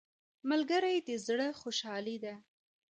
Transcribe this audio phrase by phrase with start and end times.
[0.49, 2.35] ملګری د زړه خوشحالي ده